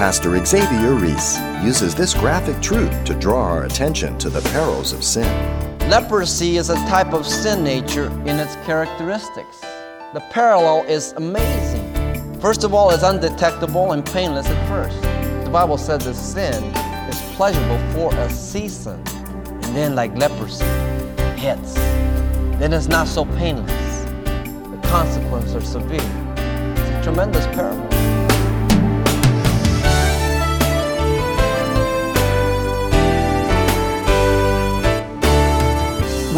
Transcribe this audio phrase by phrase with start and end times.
[0.00, 5.04] Pastor Xavier Reese uses this graphic truth to draw our attention to the perils of
[5.04, 5.28] sin.
[5.90, 9.60] Leprosy is a type of sin nature in its characteristics.
[10.14, 12.40] The parallel is amazing.
[12.40, 15.02] First of all, it's undetectable and painless at first.
[15.44, 16.64] The Bible says that sin
[17.10, 20.64] is pleasurable for a season, and then, like leprosy,
[21.36, 21.74] hits.
[22.58, 24.04] Then it's not so painless.
[24.04, 26.00] The consequences are severe.
[26.00, 27.89] It's a tremendous parable.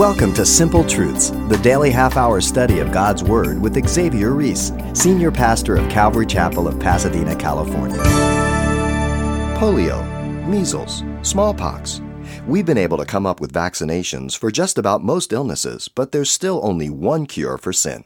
[0.03, 4.73] Welcome to Simple Truths, the daily half hour study of God's Word with Xavier Reese,
[4.95, 8.03] Senior Pastor of Calvary Chapel of Pasadena, California.
[9.57, 10.05] Polio,
[10.49, 12.01] measles, smallpox.
[12.49, 16.31] We've been able to come up with vaccinations for just about most illnesses, but there's
[16.31, 18.03] still only one cure for sin.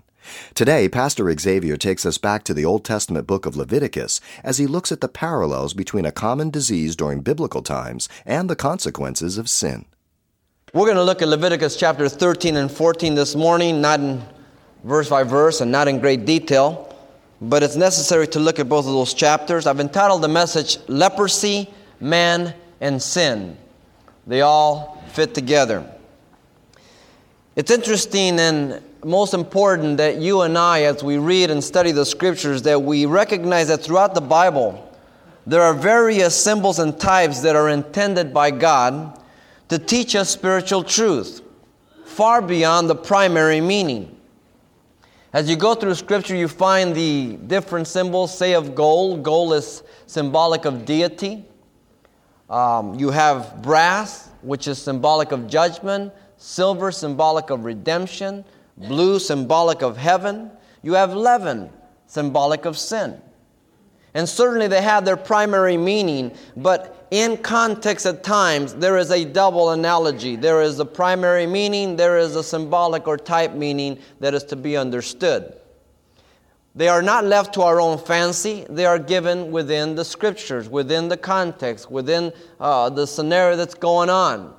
[0.52, 4.66] Today, Pastor Xavier takes us back to the Old Testament book of Leviticus as he
[4.66, 9.48] looks at the parallels between a common disease during biblical times and the consequences of
[9.48, 9.86] sin.
[10.72, 14.20] We're going to look at Leviticus chapter 13 and 14 this morning, not in
[14.82, 16.92] verse by verse and not in great detail,
[17.40, 19.68] but it's necessary to look at both of those chapters.
[19.68, 23.56] I've entitled the message Leprosy, Man, and Sin.
[24.26, 25.88] They all fit together.
[27.54, 32.04] It's interesting and most important that you and I, as we read and study the
[32.04, 34.92] scriptures, that we recognize that throughout the Bible,
[35.46, 39.22] there are various symbols and types that are intended by God
[39.68, 41.42] to teach us spiritual truth,
[42.04, 44.16] far beyond the primary meaning.
[45.32, 49.22] As you go through Scripture, you find the different symbols, say, of gold.
[49.22, 51.44] Gold is symbolic of deity.
[52.48, 58.44] Um, you have brass, which is symbolic of judgment, silver, symbolic of redemption,
[58.76, 60.50] blue, symbolic of heaven.
[60.82, 61.70] You have leaven,
[62.06, 63.20] symbolic of sin.
[64.16, 69.26] And certainly they have their primary meaning, but in context at times, there is a
[69.26, 70.36] double analogy.
[70.36, 74.56] There is a primary meaning, there is a symbolic or type meaning that is to
[74.56, 75.60] be understood.
[76.74, 81.08] They are not left to our own fancy, they are given within the scriptures, within
[81.08, 84.54] the context, within uh, the scenario that's going on.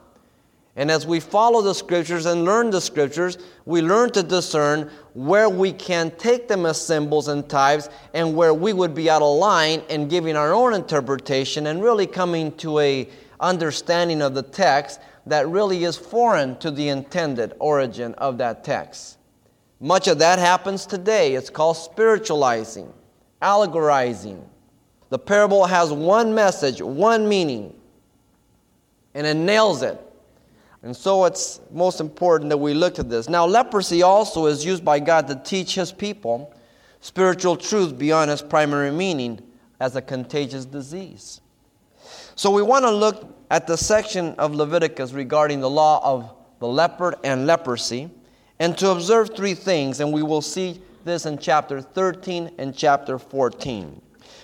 [0.77, 5.49] And as we follow the scriptures and learn the scriptures, we learn to discern where
[5.49, 9.37] we can take them as symbols and types and where we would be out of
[9.37, 14.99] line and giving our own interpretation and really coming to a understanding of the text
[15.25, 19.17] that really is foreign to the intended origin of that text.
[19.79, 21.33] Much of that happens today.
[21.33, 22.93] It's called spiritualizing,
[23.41, 24.47] allegorizing.
[25.09, 27.73] The parable has one message, one meaning,
[29.15, 30.03] and it nails it.
[30.83, 33.27] And so it's most important that we look at this.
[33.27, 36.53] Now, leprosy also is used by God to teach His people
[37.01, 39.41] spiritual truth beyond its primary meaning
[39.79, 41.41] as a contagious disease.
[42.35, 46.67] So we want to look at the section of Leviticus regarding the law of the
[46.67, 48.09] leper and leprosy
[48.59, 53.19] and to observe three things, and we will see this in chapter 13 and chapter
[53.19, 54.01] 14.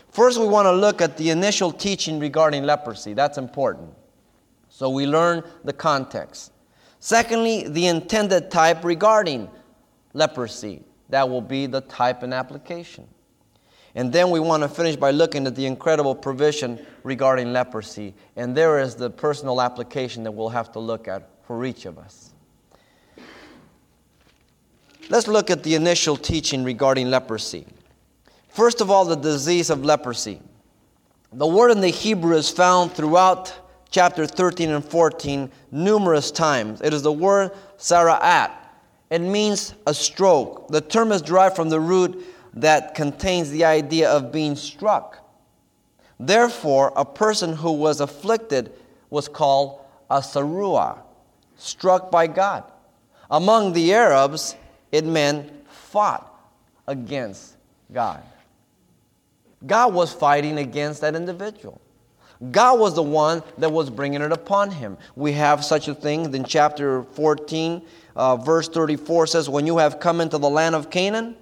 [0.10, 3.14] First, we want to look at the initial teaching regarding leprosy.
[3.14, 3.94] That's important.
[4.74, 6.52] So we learn the context.
[7.00, 9.48] Secondly, the intended type regarding
[10.14, 10.82] leprosy.
[11.10, 13.08] That will be the type and application.
[13.94, 18.16] And then we want to finish by looking at the incredible provision regarding leprosy.
[18.36, 22.00] And there is the personal application that we'll have to look at for each of
[22.00, 22.34] us.
[25.08, 27.68] Let's look at the initial teaching regarding leprosy.
[28.50, 30.42] First of all, the disease of leprosy.
[31.32, 33.60] The word in the Hebrew is found throughout
[33.94, 36.82] chapter 13 and 14 numerous times.
[36.82, 38.52] It is the word sara'at.
[39.12, 40.68] It means a stroke.
[40.70, 45.20] The term is derived from the root that contains the idea of being struck.
[46.20, 48.72] Therefore, a person who was afflicted
[49.12, 49.80] was called
[50.10, 50.98] a sarua,
[51.56, 52.64] struck by God.
[53.30, 54.56] Among the Arabs,
[54.92, 56.34] it meant fought
[56.88, 57.58] against
[57.92, 58.24] God.
[59.66, 61.80] God was fighting against that individual.
[62.52, 64.98] God was the one that was bringing it upon him.
[65.16, 67.82] We have such a thing in chapter 14,
[68.16, 71.36] uh, verse 34 says, When you have come into the land of Canaan,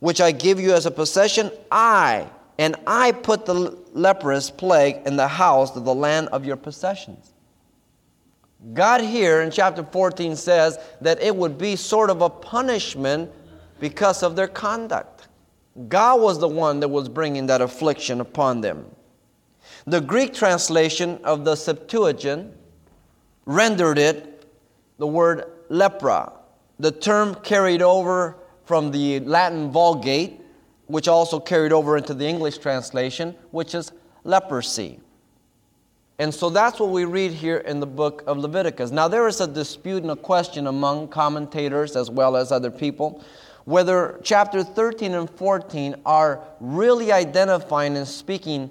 [0.00, 5.16] which I give you as a possession, I, and I put the leprous plague in
[5.16, 7.32] the house of the land of your possessions.
[8.74, 13.30] God here in chapter 14 says that it would be sort of a punishment
[13.80, 15.28] because of their conduct.
[15.88, 18.84] God was the one that was bringing that affliction upon them.
[19.88, 22.52] The Greek translation of the Septuagint
[23.46, 24.44] rendered it
[24.98, 26.30] the word lepra.
[26.78, 28.36] The term carried over
[28.66, 30.42] from the Latin Vulgate,
[30.88, 33.92] which also carried over into the English translation, which is
[34.24, 35.00] leprosy.
[36.18, 38.90] And so that's what we read here in the book of Leviticus.
[38.90, 43.24] Now, there is a dispute and a question among commentators as well as other people
[43.64, 48.70] whether chapter 13 and 14 are really identifying and speaking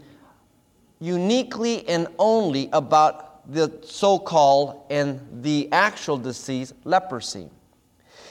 [1.00, 7.50] uniquely and only about the so called and the actual disease, leprosy.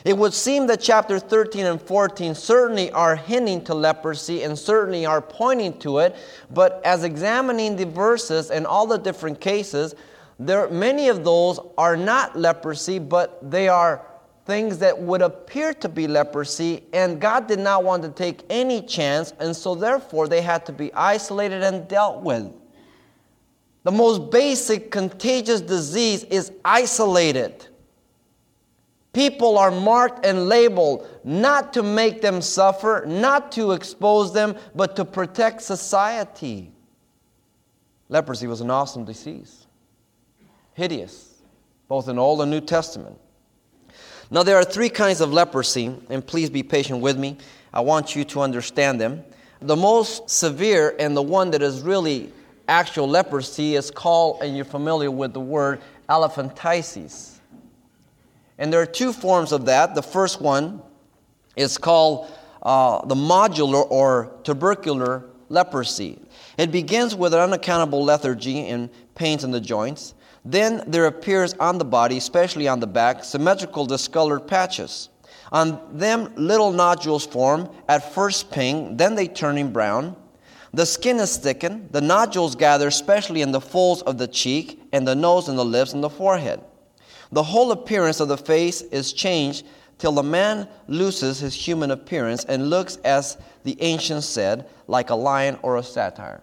[0.05, 5.05] It would seem that chapter 13 and 14 certainly are hinting to leprosy and certainly
[5.05, 6.15] are pointing to it,
[6.51, 9.95] but as examining the verses and all the different cases,
[10.39, 14.07] there many of those are not leprosy, but they are
[14.47, 18.81] things that would appear to be leprosy, and God did not want to take any
[18.81, 22.51] chance, and so therefore they had to be isolated and dealt with.
[23.83, 27.67] The most basic contagious disease is isolated.
[29.13, 34.95] People are marked and labeled not to make them suffer, not to expose them, but
[34.97, 36.71] to protect society.
[38.09, 39.67] Leprosy was an awesome disease,
[40.75, 41.43] hideous,
[41.89, 43.19] both in Old and New Testament.
[44.31, 47.39] Now, there are three kinds of leprosy, and please be patient with me.
[47.73, 49.25] I want you to understand them.
[49.61, 52.33] The most severe and the one that is really
[52.69, 57.39] actual leprosy is called, and you're familiar with the word, elephantiasis.
[58.59, 59.95] And there are two forms of that.
[59.95, 60.83] The first one
[61.55, 62.31] is called
[62.63, 66.19] uh, the nodular or tubercular leprosy.
[66.59, 70.15] It begins with an unaccountable lethargy and pains in the joints.
[70.49, 75.09] Then there appears on the body, especially on the back, symmetrical discolored patches.
[75.51, 80.15] On them, little nodules form, at first pink, then they turning brown.
[80.73, 81.89] The skin is thickened.
[81.91, 85.65] The nodules gather, especially in the folds of the cheek and the nose and the
[85.65, 86.61] lips and the forehead.
[87.33, 89.67] The whole appearance of the face is changed
[89.99, 95.17] till the man loses his human appearance and looks, as the ancients said, like a
[95.17, 96.41] lion or a satyr.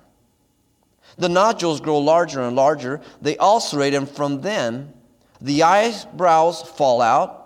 [1.18, 4.94] The nodules grow larger and larger, they ulcerate, and from them
[5.42, 7.40] the eyebrows fall out,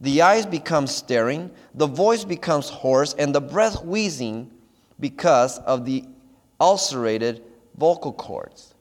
[0.00, 4.50] the eyes become staring, the voice becomes hoarse, and the breath wheezing
[4.98, 6.04] because of the
[6.60, 7.42] ulcerated
[7.76, 8.74] vocal cords.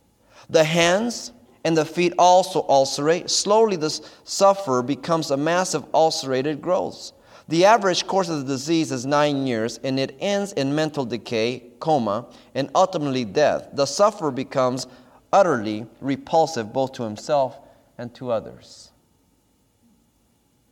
[0.49, 1.33] The hands
[1.65, 3.29] and the feet also ulcerate.
[3.29, 3.89] Slowly, the
[4.23, 7.11] sufferer becomes a massive ulcerated growth.
[7.49, 11.63] The average course of the disease is nine years, and it ends in mental decay,
[11.79, 13.69] coma, and ultimately death.
[13.73, 14.85] The sufferer becomes
[15.33, 17.57] utterly repulsive both to himself
[17.97, 18.91] and to others.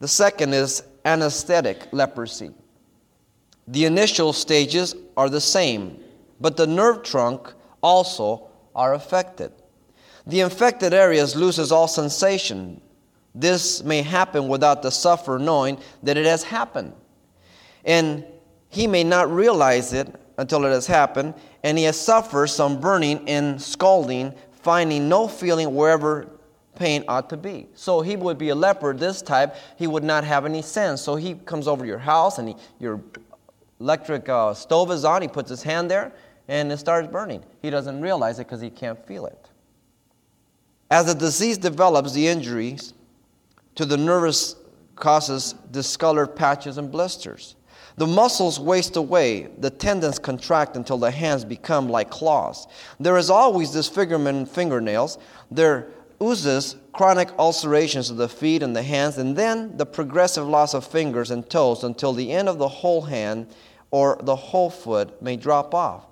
[0.02, 2.52] The second is anesthetic leprosy.
[3.68, 5.98] The initial stages are the same,
[6.40, 9.52] but the nerve trunk also are affected.
[10.28, 12.82] The infected areas loses all sensation.
[13.40, 16.94] This may happen without the sufferer knowing that it has happened.
[17.86, 18.26] And
[18.70, 23.30] he may not realize it until it has happened, and he has suffered some burning
[23.30, 26.28] and scalding, finding no feeling wherever
[26.76, 27.68] pain ought to be.
[27.76, 31.02] So he would be a leper this type, he would not have any sense.
[31.02, 33.02] So he comes over to your house and he, your
[33.80, 36.12] electric uh, stove is on, he puts his hand there,
[36.48, 37.44] and it starts burning.
[37.62, 39.50] He doesn't realize it because he can't feel it.
[40.90, 42.94] As the disease develops, the injuries
[43.78, 44.56] to the nervous
[44.96, 47.56] causes discolored patches and blisters.
[47.98, 52.68] The muscles waste away, the tendons contract until the hands become like claws.
[53.00, 55.18] There is always disfigurement in fingernails.
[55.50, 55.90] There
[56.22, 60.86] oozes chronic ulcerations of the feet and the hands, and then the progressive loss of
[60.86, 63.48] fingers and toes until the end of the whole hand
[63.92, 66.06] or the whole foot may drop off.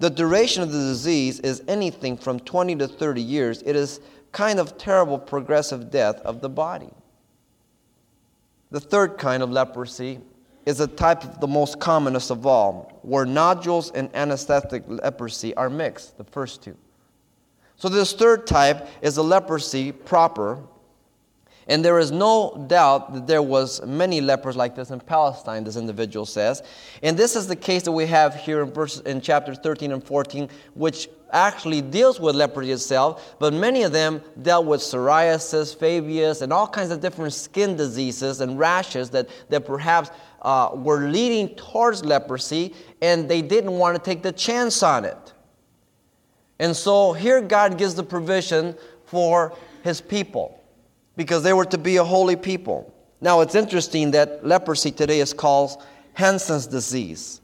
[0.00, 3.62] The duration of the disease is anything from 20 to 30 years.
[3.62, 4.00] It is
[4.32, 6.90] kind of terrible progressive death of the body.
[8.70, 10.20] The third kind of leprosy
[10.64, 15.70] is a type of the most commonest of all, where nodules and anesthetic leprosy are
[15.70, 16.76] mixed, the first two.
[17.76, 20.62] So, this third type is a leprosy proper,
[21.68, 25.76] and there is no doubt that there was many lepers like this in Palestine, this
[25.76, 26.62] individual says.
[27.02, 30.02] And this is the case that we have here in, verse, in chapter 13 and
[30.02, 36.40] 14, which actually deals with leprosy itself, but many of them dealt with psoriasis, favus,
[36.40, 40.10] and all kinds of different skin diseases and rashes that, that perhaps
[40.42, 45.32] uh, were leading towards leprosy, and they didn't want to take the chance on it.
[46.60, 50.62] And so here God gives the provision for his people
[51.16, 52.92] because they were to be a holy people.
[53.20, 55.82] Now, it's interesting that leprosy today is called
[56.14, 57.40] Hansen's disease.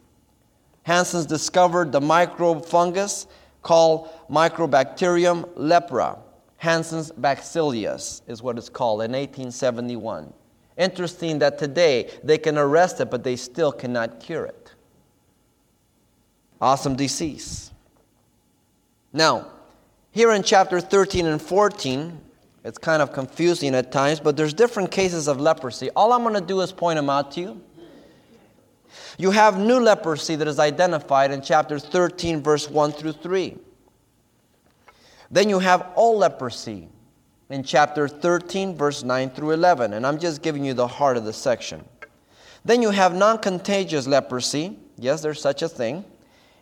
[0.83, 3.26] Hansen's discovered the microbe fungus
[3.62, 6.19] called Mycobacterium lepra.
[6.59, 10.33] Hansen's bacillus is what it's called in 1871.
[10.76, 14.73] Interesting that today they can arrest it, but they still cannot cure it.
[16.61, 17.73] Awesome disease.
[19.12, 19.49] Now,
[20.12, 22.21] here in chapter 13 and 14,
[22.64, 25.90] it's kind of confusing at times, but there's different cases of leprosy.
[25.90, 27.61] All I'm going to do is point them out to you.
[29.19, 33.57] You have new leprosy that is identified in chapter 13, verse 1 through 3.
[35.31, 36.88] Then you have all leprosy
[37.49, 39.95] in chapter 13, verse 9 through 11.
[39.95, 41.85] And I'm just giving you the heart of the section.
[42.64, 44.78] Then you have non contagious leprosy.
[44.99, 46.04] Yes, there's such a thing.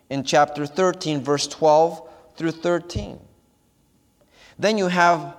[0.08, 3.18] In chapter 13, verse 12 through 13.
[4.58, 5.36] Then you have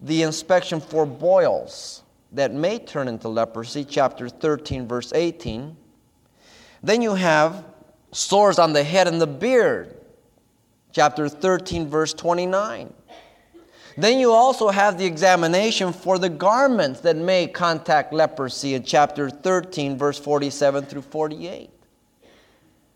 [0.00, 2.02] the inspection for boils
[2.32, 5.76] that may turn into leprosy, chapter 13, verse 18.
[6.82, 7.64] Then you have
[8.12, 9.96] sores on the head and the beard,
[10.92, 12.92] chapter 13, verse 29.
[13.96, 19.28] Then you also have the examination for the garments that may contact leprosy in chapter
[19.28, 21.70] 13, verse 47 through 48.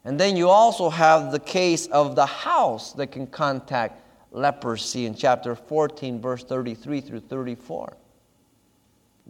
[0.04, 4.00] And then you also have the case of the house that can contact
[4.32, 7.96] leprosy in chapter 14, verse 33 through 34.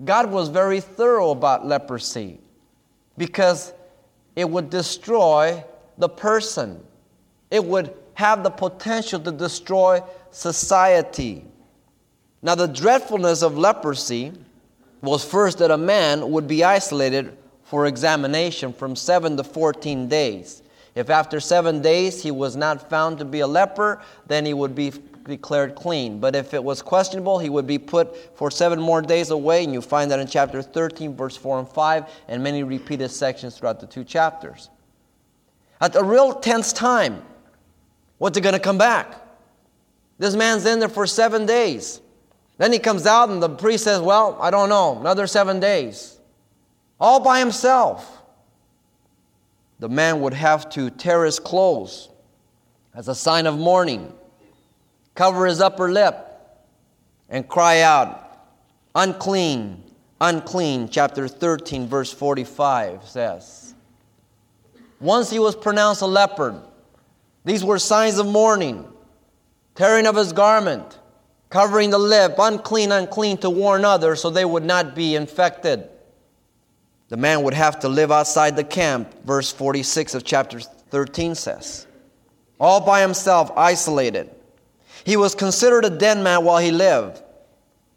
[0.05, 2.41] God was very thorough about leprosy
[3.19, 3.75] because
[4.35, 5.63] it would destroy
[5.99, 6.83] the person,
[7.51, 11.45] it would have the potential to destroy society.
[12.41, 14.33] Now, the dreadfulness of leprosy
[15.03, 20.62] was first that a man would be isolated for examination from 7 to 14 days.
[20.95, 24.75] If after seven days he was not found to be a leper, then he would
[24.75, 24.93] be
[25.25, 26.19] declared clean.
[26.19, 29.73] But if it was questionable, he would be put for seven more days away, and
[29.73, 33.81] you find that in chapter 13, verse 4 and 5, and many repeated sections throughout
[33.81, 34.69] the two chapters.
[35.81, 37.23] At a real tense time,
[38.19, 39.17] what's it going to come back?
[40.19, 42.01] This man's in there for seven days.
[42.59, 46.19] Then he comes out, and the priest says, Well, I don't know, another seven days.
[47.01, 48.22] All by himself.
[49.83, 52.09] The man would have to tear his clothes
[52.95, 54.13] as a sign of mourning,
[55.17, 56.25] cover his upper lip,
[57.29, 58.47] and cry out,
[58.95, 59.83] Unclean,
[60.21, 60.89] unclean.
[60.89, 63.75] Chapter 13, verse 45 says.
[65.01, 66.63] Once he was pronounced a leper,
[67.45, 68.87] these were signs of mourning,
[69.75, 71.01] tearing of his garment
[71.51, 75.89] covering the lip, unclean, unclean, to warn others so they would not be infected.
[77.13, 81.87] The man would have to live outside the camp, verse 46 of chapter 13 says.
[82.59, 84.31] All by himself, isolated.
[85.05, 87.23] He was considered a dead man while he lived,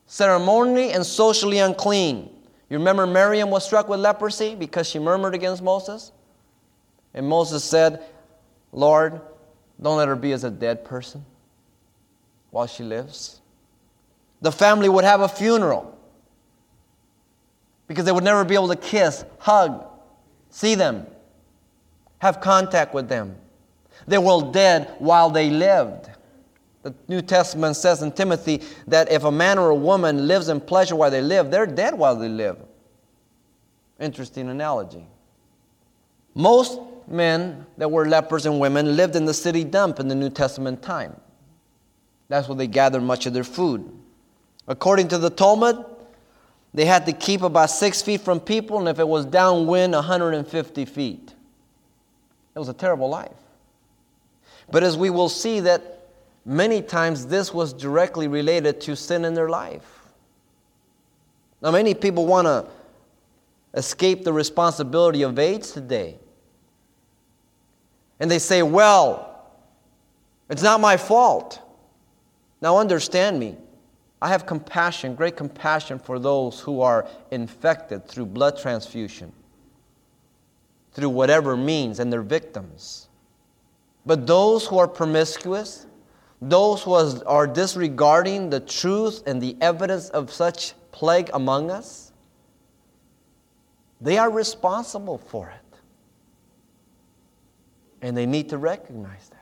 [0.05, 2.29] ceremonially and socially unclean.
[2.69, 6.11] You remember Miriam was struck with leprosy because she murmured against Moses?
[7.13, 8.03] And Moses said,
[8.73, 9.21] Lord,
[9.81, 11.23] don't let her be as a dead person
[12.51, 13.39] while she lives.
[14.41, 15.94] The family would have a funeral
[17.87, 19.85] because they would never be able to kiss, hug,
[20.49, 21.05] see them,
[22.19, 23.35] have contact with them.
[24.07, 26.09] They were dead while they lived.
[26.83, 30.61] The New Testament says in Timothy that if a man or a woman lives in
[30.61, 32.57] pleasure while they live, they're dead while they live.
[33.99, 35.05] Interesting analogy.
[36.35, 40.29] Most men that were lepers and women lived in the city dump in the New
[40.29, 41.15] Testament time.
[42.27, 43.89] That's where they gathered much of their food.
[44.67, 45.83] According to the Talmud,
[46.75, 50.83] they had to keep about six feet from people, and if it was downwind, 150
[50.83, 51.33] feet.
[52.53, 53.31] It was a terrible life.
[54.69, 56.09] But as we will see, that
[56.43, 60.01] many times this was directly related to sin in their life.
[61.61, 62.67] Now, many people want to
[63.73, 66.17] escape the responsibility of AIDS today.
[68.19, 69.45] And they say, well,
[70.49, 71.61] it's not my fault.
[72.59, 73.55] Now, understand me.
[74.21, 79.31] I have compassion, great compassion for those who are infected through blood transfusion,
[80.93, 83.09] through whatever means, and their victims.
[84.05, 85.85] But those who are promiscuous,
[86.41, 92.11] those who are disregarding the truth and the evidence of such plague among us,
[93.99, 95.79] they are responsible for it.
[98.01, 99.34] And they need to recognize that.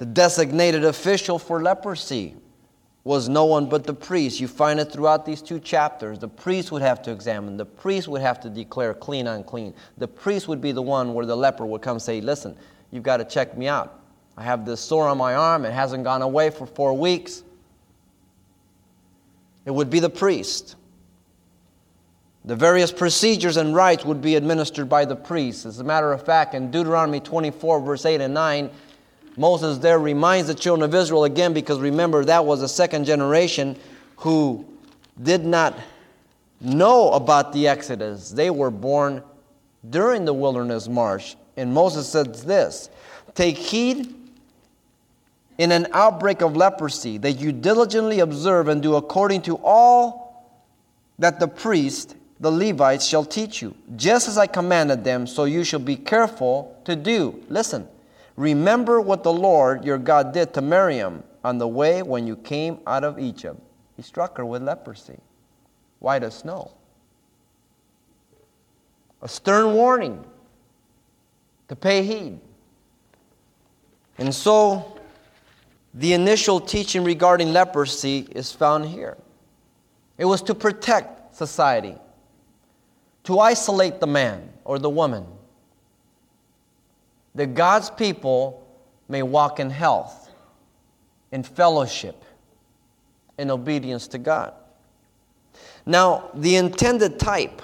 [0.00, 2.34] The designated official for leprosy
[3.04, 4.40] was no one but the priest.
[4.40, 6.18] You find it throughout these two chapters.
[6.18, 9.74] The priest would have to examine, the priest would have to declare clean, unclean.
[9.98, 12.56] The priest would be the one where the leper would come say, Listen,
[12.90, 14.00] you've got to check me out.
[14.38, 17.42] I have this sore on my arm, it hasn't gone away for four weeks.
[19.66, 20.76] It would be the priest.
[22.46, 25.66] The various procedures and rites would be administered by the priest.
[25.66, 28.70] As a matter of fact, in Deuteronomy 24, verse 8 and 9,
[29.36, 33.76] Moses there reminds the children of Israel again because remember, that was a second generation
[34.16, 34.64] who
[35.22, 35.78] did not
[36.60, 38.30] know about the Exodus.
[38.30, 39.22] They were born
[39.88, 41.36] during the wilderness march.
[41.56, 42.90] And Moses says this
[43.34, 44.14] Take heed
[45.58, 50.56] in an outbreak of leprosy, that you diligently observe and do according to all
[51.18, 55.62] that the priest, the Levites, shall teach you, just as I commanded them, so you
[55.64, 57.44] shall be careful to do.
[57.50, 57.86] Listen,
[58.40, 62.78] remember what the Lord your God did to Miriam on the way when you came
[62.86, 63.60] out of Egypt.
[63.96, 65.18] He struck her with leprosy,
[65.98, 66.70] white as snow.
[69.20, 70.24] A stern warning
[71.68, 72.40] to pay heed.
[74.16, 74.98] And so,
[75.92, 79.18] the initial teaching regarding leprosy is found here.
[80.16, 81.96] It was to protect society,
[83.24, 85.26] to isolate the man or the woman,
[87.34, 88.66] that God's people
[89.08, 90.30] may walk in health,
[91.32, 92.24] in fellowship,
[93.38, 94.54] in obedience to God.
[95.86, 97.62] Now, the intended type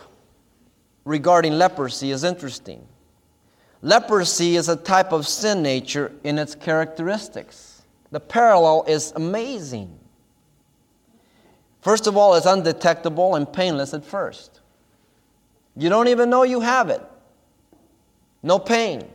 [1.04, 2.86] regarding leprosy is interesting.
[3.82, 7.82] Leprosy is a type of sin nature in its characteristics.
[8.10, 9.98] The parallel is amazing.
[11.80, 14.60] First of all, it's undetectable and painless at first.
[15.76, 17.02] You don't even know you have it.
[18.42, 19.06] No pain.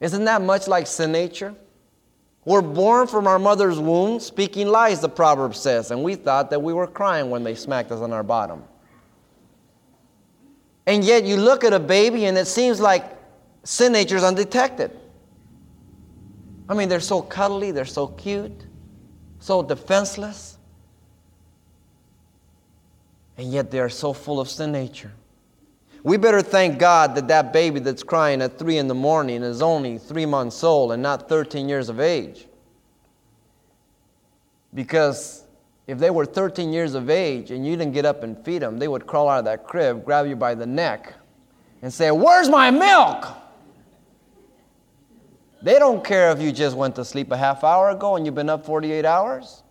[0.00, 1.54] Isn't that much like sin nature?
[2.44, 6.62] We're born from our mother's womb speaking lies, the proverb says, and we thought that
[6.62, 8.62] we were crying when they smacked us on our bottom.
[10.86, 13.04] And yet you look at a baby and it seems like
[13.64, 14.92] sin nature is undetected.
[16.68, 18.66] I mean, they're so cuddly, they're so cute,
[19.40, 20.58] so defenseless,
[23.36, 25.12] and yet they are so full of sin nature.
[26.06, 29.60] We better thank God that that baby that's crying at 3 in the morning is
[29.60, 32.46] only three months old and not 13 years of age.
[34.72, 35.42] Because
[35.88, 38.78] if they were 13 years of age and you didn't get up and feed them,
[38.78, 41.12] they would crawl out of that crib, grab you by the neck,
[41.82, 43.26] and say, Where's my milk?
[45.60, 48.36] They don't care if you just went to sleep a half hour ago and you've
[48.36, 49.64] been up 48 hours.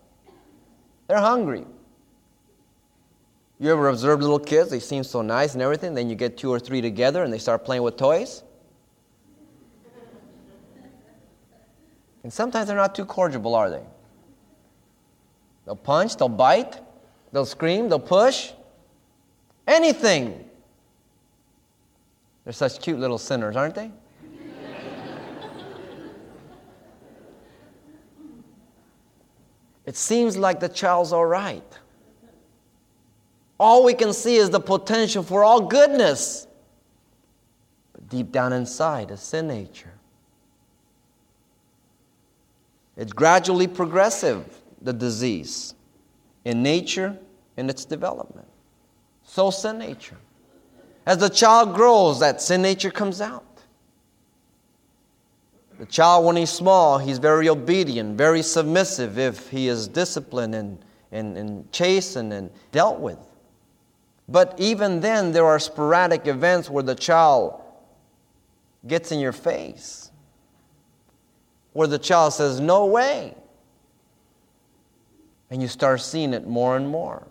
[1.08, 1.64] They're hungry.
[3.58, 4.70] You ever observe little kids?
[4.70, 5.94] They seem so nice and everything.
[5.94, 8.42] Then you get two or three together and they start playing with toys.
[12.22, 13.84] And sometimes they're not too cordial, are they?
[15.64, 16.80] They'll punch, they'll bite,
[17.32, 18.52] they'll scream, they'll push.
[19.66, 20.48] Anything.
[22.44, 23.90] They're such cute little sinners, aren't they?
[29.86, 31.78] It seems like the child's all right.
[33.58, 36.46] All we can see is the potential for all goodness.
[37.92, 39.92] But deep down inside is sin nature.
[42.96, 44.44] It's gradually progressive,
[44.80, 45.74] the disease,
[46.44, 47.18] in nature
[47.56, 48.48] in its development.
[49.22, 50.16] So sin nature.
[51.04, 53.44] As the child grows, that sin nature comes out.
[55.78, 60.78] The child, when he's small, he's very obedient, very submissive if he is disciplined and,
[61.12, 63.18] and, and chastened and dealt with.
[64.28, 67.60] But even then, there are sporadic events where the child
[68.86, 70.10] gets in your face,
[71.72, 73.34] where the child says, No way.
[75.50, 77.26] And you start seeing it more and more.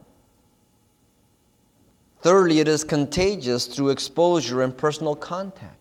[2.21, 5.75] Thirdly, it is contagious through exposure and personal contact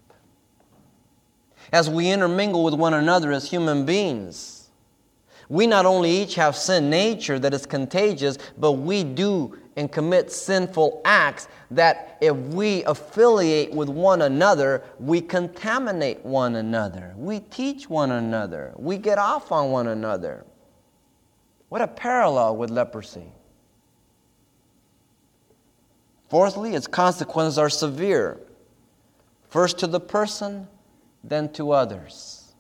[1.73, 4.69] as we intermingle with one another as human beings.
[5.49, 10.31] We not only each have sin nature that is contagious, but we do and commit
[10.31, 17.15] sinful acts that if we affiliate with one another, we contaminate one another.
[17.17, 18.73] We teach one another.
[18.77, 20.45] We get off on one another.
[21.69, 23.33] What a parallel with leprosy.
[26.29, 28.41] Fourthly, its consequences are severe.
[29.49, 30.69] First to the person,
[31.23, 32.53] then to others.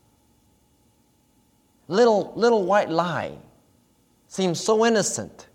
[1.88, 3.36] Little, little white lie
[4.28, 5.48] seems so innocent.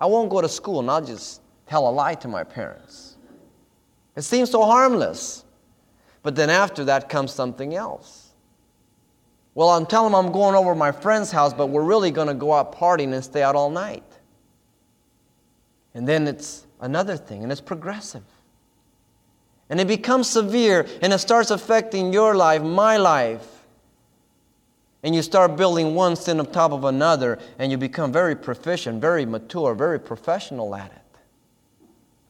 [0.00, 3.16] I won't go to school and I'll just tell a lie to my parents.
[4.16, 5.44] It seems so harmless.
[6.22, 8.32] But then after that comes something else.
[9.54, 12.34] Well, I'm telling them I'm going over my friend's house, but we're really going to
[12.34, 14.02] go out partying and stay out all night.
[15.94, 18.24] And then it's another thing, and it's progressive.
[19.70, 23.53] And it becomes severe and it starts affecting your life, my life.
[25.04, 29.00] And you start building one sin on top of another, and you become very proficient,
[29.00, 31.18] very mature, very professional at it.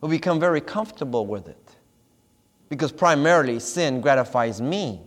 [0.03, 1.71] You become very comfortable with it.
[2.69, 5.01] Because primarily sin gratifies me.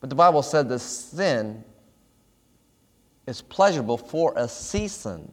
[0.00, 1.62] But the Bible said that sin
[3.28, 5.30] is pleasurable for a season.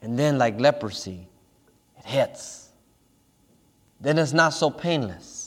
[0.00, 1.28] And then, like leprosy,
[1.98, 2.62] it hits
[4.02, 5.41] then it's not so painless.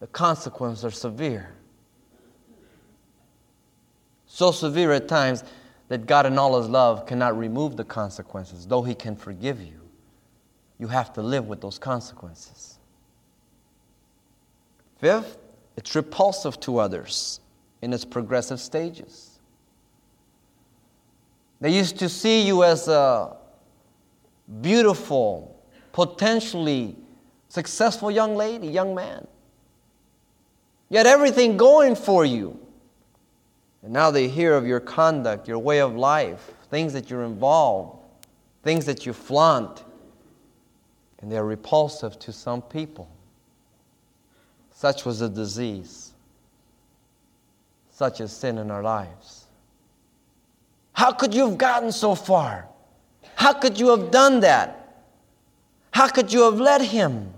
[0.00, 1.54] The consequences are severe.
[4.26, 5.42] so severe at times
[5.88, 9.80] that God, in all His love, cannot remove the consequences, though He can forgive you.
[10.78, 12.78] You have to live with those consequences.
[14.98, 15.38] Fifth,
[15.76, 17.40] it's repulsive to others
[17.82, 19.38] in its progressive stages.
[21.60, 23.36] They used to see you as a
[24.60, 25.60] beautiful,
[25.92, 26.96] potentially
[27.48, 29.26] successful young lady, young man.
[30.88, 32.58] You had everything going for you.
[33.82, 37.98] And now they hear of your conduct, your way of life, things that you're involved,
[38.62, 39.84] things that you flaunt,
[41.20, 43.08] and they're repulsive to some people.
[44.72, 46.12] Such was the disease.
[47.90, 49.46] Such is sin in our lives.
[50.92, 52.68] How could you have gotten so far?
[53.34, 55.04] How could you have done that?
[55.90, 57.32] How could you have let him?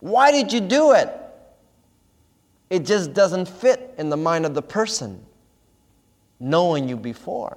[0.00, 1.15] Why did you do it?
[2.68, 5.24] It just doesn't fit in the mind of the person
[6.40, 7.56] knowing you before.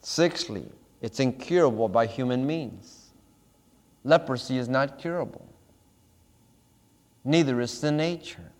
[0.00, 0.66] Sixthly,
[1.00, 3.10] it's incurable by human means.
[4.04, 5.46] Leprosy is not curable,
[7.24, 8.50] neither is sin nature.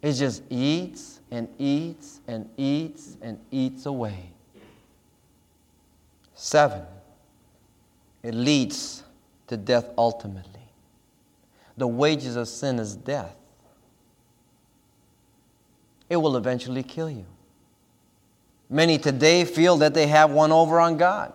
[0.00, 4.32] It just eats and eats and eats and eats away.
[6.34, 6.82] Seven,
[8.22, 9.04] it leads
[9.46, 10.61] to death ultimately.
[11.76, 13.36] The wages of sin is death.
[16.08, 17.26] It will eventually kill you.
[18.68, 21.32] Many today feel that they have one over on God,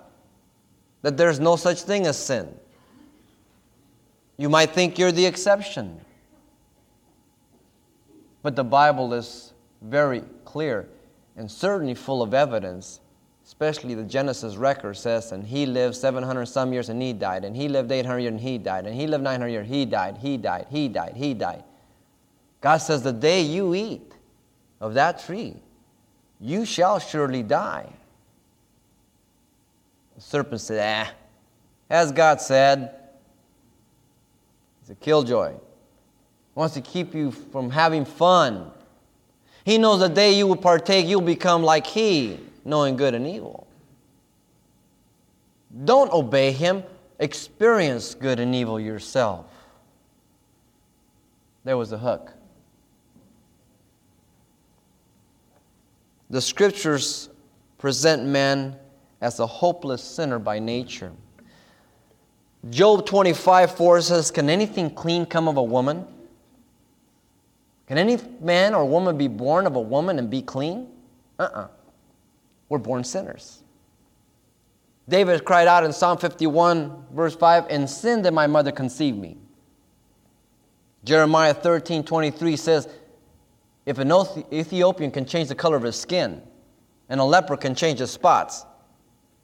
[1.02, 2.48] that there's no such thing as sin.
[4.38, 6.00] You might think you're the exception.
[8.44, 10.88] But the Bible is very clear
[11.36, 13.00] and certainly full of evidence
[13.48, 17.56] especially the Genesis record says, and he lived 700 some years and he died, and
[17.56, 20.36] he lived 800 years and he died, and he lived 900 years, he died, he
[20.36, 21.64] died, he died, he died.
[22.60, 24.12] God says, the day you eat
[24.82, 25.56] of that tree,
[26.42, 27.88] you shall surely die.
[30.16, 31.14] The serpent said, ah,
[31.90, 32.94] as God said,
[34.82, 35.52] he's a killjoy.
[35.54, 35.58] He
[36.54, 38.72] wants to keep you from having fun.
[39.64, 43.66] He knows the day you will partake, you'll become like he knowing good and evil.
[45.86, 46.84] Don't obey him,
[47.20, 49.46] experience good and evil yourself.
[51.64, 52.34] There was a hook.
[56.30, 57.30] The scriptures
[57.78, 58.76] present man
[59.22, 61.14] as a hopeless sinner by nature.
[62.70, 66.06] Job 25 4 says, Can anything clean come of a woman?
[67.88, 70.88] Can any man or woman be born of a woman and be clean?
[71.40, 71.60] Uh uh-uh.
[71.62, 71.68] uh
[72.70, 73.64] we're born sinners.
[75.10, 79.38] David cried out in Psalm 51, verse 5, In sin did my mother conceive me.
[81.04, 82.90] Jeremiah 13, 23 says,
[83.86, 84.12] If an
[84.52, 86.42] Ethiopian can change the color of his skin,
[87.08, 88.66] and a leper can change his spots,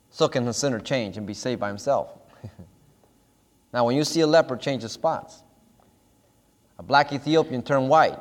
[0.10, 2.20] so can the sinner change and be saved by himself.
[3.74, 5.44] now, when you see a leper change his spots,
[6.78, 8.20] a black Ethiopian turn white,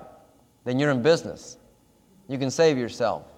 [0.65, 1.59] then you're in business.
[2.29, 3.32] You can save yourself.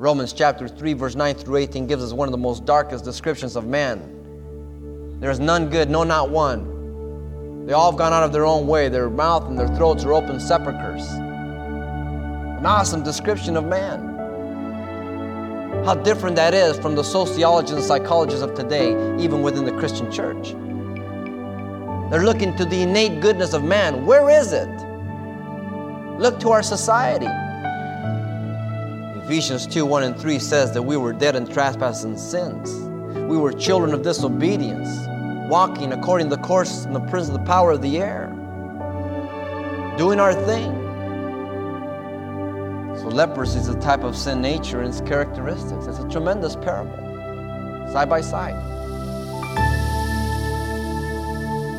[0.00, 3.56] Romans chapter 3, verse 9 through 18 gives us one of the most darkest descriptions
[3.56, 5.18] of man.
[5.18, 7.66] There is none good, no, not one.
[7.66, 8.88] They all have gone out of their own way.
[8.88, 11.04] Their mouth and their throats are open sepulchres.
[11.14, 14.14] An awesome description of man.
[15.84, 20.12] How different that is from the sociologists and psychologists of today, even within the Christian
[20.12, 20.52] church.
[22.12, 24.06] They're looking to the innate goodness of man.
[24.06, 24.68] Where is it?
[26.20, 27.26] Look to our society.
[29.28, 32.72] Ephesians 2 1 and 3 says that we were dead in trespasses and sins.
[33.28, 34.88] We were children of disobedience,
[35.50, 38.28] walking according to the course and the prince of the power of the air,
[39.98, 40.72] doing our thing.
[42.96, 45.84] So, leprosy is a type of sin nature and its characteristics.
[45.84, 46.96] It's a tremendous parable,
[47.92, 48.54] side by side.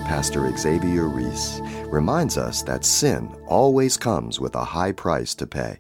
[0.06, 5.80] Pastor Xavier Reese reminds us that sin always comes with a high price to pay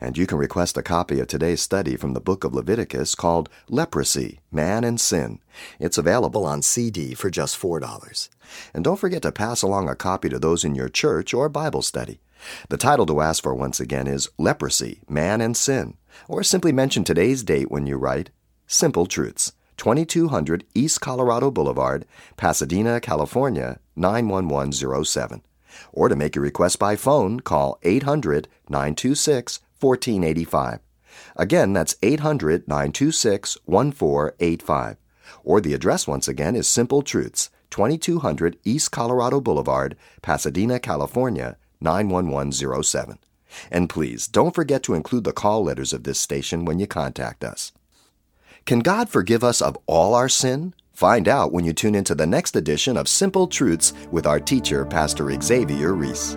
[0.00, 3.50] and you can request a copy of today's study from the book of Leviticus called
[3.68, 5.40] Leprosy, Man and Sin.
[5.78, 8.28] It's available on CD for just $4.
[8.72, 11.82] And don't forget to pass along a copy to those in your church or Bible
[11.82, 12.20] study.
[12.70, 17.04] The title to ask for once again is Leprosy, Man and Sin, or simply mention
[17.04, 18.30] today's date when you write
[18.66, 22.06] Simple Truths, 2200 East Colorado Boulevard,
[22.38, 25.42] Pasadena, California, 91107.
[25.92, 30.80] Or to make your request by phone, call 800 926 1485.
[31.36, 34.96] Again, that's 800 926 1485.
[35.44, 43.18] Or the address once again is Simple Truths, 2200 East Colorado Boulevard, Pasadena, California, 91107.
[43.70, 47.44] And please don't forget to include the call letters of this station when you contact
[47.44, 47.72] us.
[48.66, 50.74] Can God forgive us of all our sin?
[50.92, 54.84] Find out when you tune into the next edition of Simple Truths with our teacher,
[54.84, 56.36] Pastor Xavier Reese.